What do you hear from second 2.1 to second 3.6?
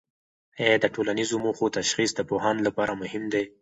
د پوهاند لپاره مهم دی؟